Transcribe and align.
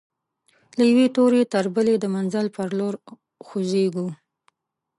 له 0.77 0.83
یوې 0.91 1.07
توري 1.15 1.41
تر 1.53 1.65
بلي 1.75 1.95
د 1.99 2.05
منزل 2.15 2.47
پر 2.55 2.67
لور 2.79 2.95
خوځيږو 3.47 4.07